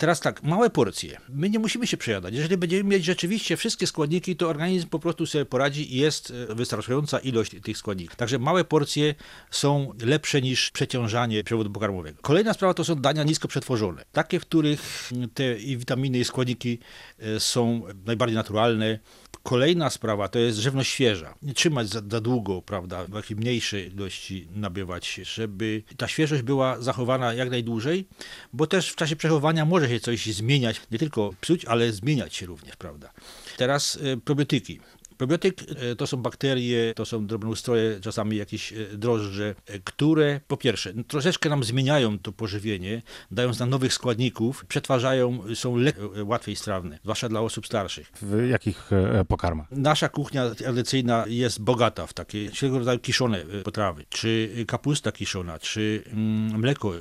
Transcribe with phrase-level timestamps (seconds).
[0.00, 1.20] Teraz tak, małe porcje.
[1.28, 2.34] My nie musimy się przejadać.
[2.34, 6.54] Jeżeli będziemy mieć rzeczywiście wszystkie składniki, to organizm po prostu sobie poradzi i jest e,
[6.54, 8.16] wystarczająca ilość tych składników.
[8.16, 9.14] Także małe porcje
[9.50, 12.18] są lepsze niż przeciążanie przewodu pokarmowego.
[12.22, 14.04] Kolejna sprawa to są dania nisko przetworzone.
[14.12, 16.78] Takie, w których te witaminy i składniki
[17.18, 18.98] e, są najbardziej naturalne.
[19.42, 21.34] Kolejna sprawa to jest żywność świeża.
[21.42, 26.80] Nie trzymać za, za długo, prawda, w jakiej mniejszej ilości nabywać, żeby ta świeżość była
[26.80, 28.08] zachowana jak najdłużej,
[28.52, 32.46] bo też w czasie przechowywania może się coś zmieniać, nie tylko psuć, ale zmieniać się
[32.46, 33.12] również, prawda.
[33.56, 34.80] Teraz y, probiotyki.
[35.20, 40.56] Probiotyk e, to są bakterie, to są drobnoustroje, czasami jakieś e, drożdże, e, które po
[40.56, 45.76] pierwsze troszeczkę nam zmieniają to pożywienie, dając nam nowych składników, przetwarzają, są
[46.24, 48.12] łatwiej strawne, zwłaszcza dla osób starszych.
[48.22, 48.90] W jakich
[49.28, 49.70] pokarmach?
[49.70, 56.02] Nasza kuchnia tradycyjna jest bogata w takie wszelkiego rodzaju kiszone potrawy, czy kapusta kiszona, czy
[56.06, 56.92] mm, mleko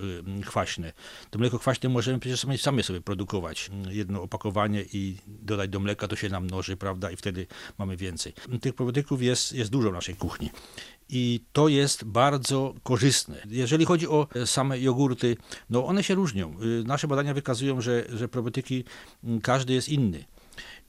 [0.46, 0.94] kwaśne.
[1.30, 3.72] To mleko kwaśne możemy przecież sami, sami sobie produkować.
[3.90, 8.09] Jedno opakowanie i dodać do mleka, to się nam mnoży, prawda, i wtedy mamy więcej
[8.10, 8.34] więcej.
[8.62, 10.50] Tych probiotyków jest, jest dużo w naszej kuchni.
[11.10, 13.38] I to jest bardzo korzystne.
[13.50, 15.38] Jeżeli chodzi o same jogurty,
[15.70, 16.56] no one się różnią.
[16.82, 18.84] Y, nasze badania wykazują, że, że probiotyki,
[19.24, 20.26] mm, każdy jest inny.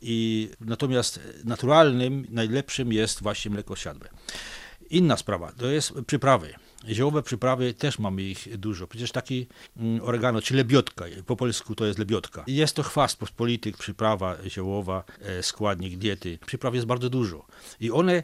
[0.03, 4.09] I natomiast naturalnym, najlepszym jest właśnie mleko siadłe.
[4.91, 6.55] Inna sprawa to jest przyprawy.
[6.89, 8.87] Ziołowe przyprawy też mamy ich dużo.
[8.87, 12.45] Przecież taki mm, oregano, czy lebiotka, po polsku to jest lebiotka.
[12.47, 16.39] Jest to chwast pospolity, przyprawa ziołowa, e, składnik diety.
[16.47, 17.47] Przypraw jest bardzo dużo.
[17.81, 18.23] I one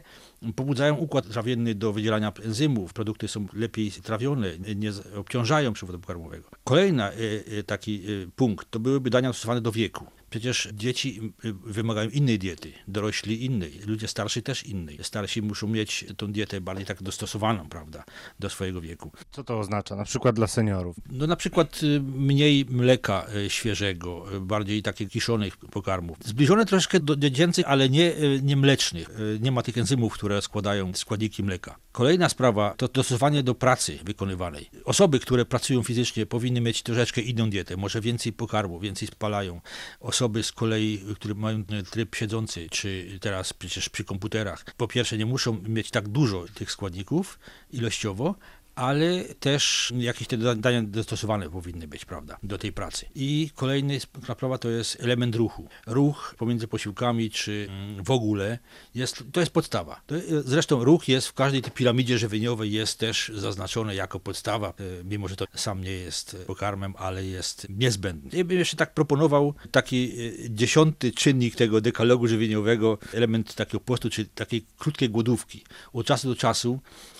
[0.55, 2.93] pobudzają układ trawienny do wydzielania enzymów.
[2.93, 6.49] Produkty są lepiej trawione, nie obciążają przewodu pokarmowego.
[6.63, 7.11] Kolejny e,
[7.59, 8.03] e, taki
[8.35, 10.05] punkt to byłyby dania stosowane do wieku.
[10.29, 14.99] Przecież dzieci y, wymagają innej diety, dorośli innej, ludzie starsi też innej.
[15.01, 18.03] Starsi muszą mieć tą dietę bardziej tak dostosowaną, prawda,
[18.39, 19.11] do swojego wieku.
[19.31, 20.95] Co to oznacza, na przykład dla seniorów?
[21.09, 26.17] No na przykład y, mniej mleka y, świeżego, bardziej takich kiszonych pokarmów.
[26.25, 29.09] Zbliżone troszkę do dziecięcych, ale nie, nie mlecznych.
[29.39, 31.77] Nie ma tych enzymów, które składają składniki mleka.
[31.91, 34.69] Kolejna sprawa to dostosowanie do pracy wykonywanej.
[34.85, 39.61] Osoby, które pracują fizycznie powinny mieć troszeczkę inną dietę, może więcej pokarmu, więcej spalają
[39.99, 45.25] osoby z kolei, które mają tryb siedzący, czy teraz przecież przy komputerach, po pierwsze nie
[45.25, 47.39] muszą mieć tak dużo tych składników
[47.71, 48.35] ilościowo,
[48.77, 53.05] ale też jakieś te dania dostosowane powinny być, prawda, do tej pracy.
[53.15, 55.67] I kolejny sprawa to jest element ruchu.
[55.87, 58.59] Ruch pomiędzy posiłkami, czy mm, w ogóle,
[58.95, 60.01] jest, to jest podstawa.
[60.07, 60.15] To,
[60.45, 64.73] zresztą ruch jest w każdej tej piramidzie żywieniowej jest też zaznaczony jako podstawa, e,
[65.03, 68.29] mimo że to sam nie jest pokarmem, ale jest niezbędny.
[68.33, 70.11] Ja bym jeszcze tak proponował taki
[70.45, 75.63] e, dziesiąty czynnik tego dekalogu żywieniowego, element takiego postu, czy takiej krótkiej głodówki.
[75.93, 76.79] Od czasu do czasu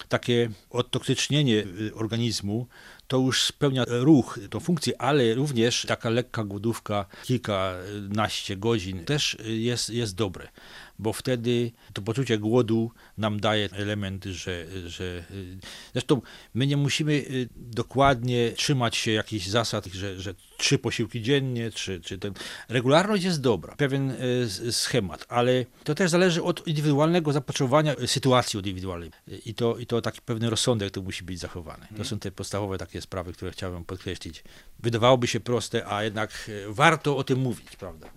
[0.09, 2.67] takie odtoksycznienie y, organizmu
[3.07, 9.89] to już spełnia ruch, tą funkcję, ale również taka lekka głodówka, kilkanaście godzin też jest,
[9.89, 10.47] jest dobre,
[10.99, 15.23] bo wtedy to poczucie głodu nam daje element, że, że
[15.93, 16.21] zresztą
[16.53, 22.01] my nie musimy y, dokładnie trzymać się jakichś zasad, że, że trzy posiłki dziennie, czy,
[22.01, 22.33] czy ten.
[22.69, 29.11] Regularność jest dobra, pewien y, schemat, ale to też zależy od indywidualnego zapotrzebowania sytuacji indywidualnej
[29.45, 31.87] i to, i to taki pewny rozsądek to musi być zachowany.
[31.97, 34.43] To są te podstawowe takie takie sprawy, które chciałbym podkreślić.
[34.79, 38.07] Wydawałoby się proste, a jednak e, warto o tym mówić, prawda?